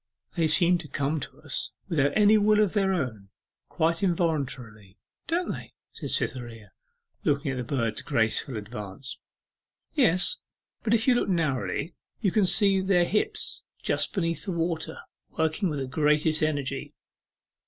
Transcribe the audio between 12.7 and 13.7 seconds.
their hips